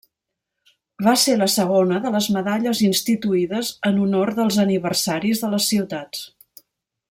[1.07, 6.27] Va ser la segona de les medalles instituïdes en honor dels aniversaris de les ciutats.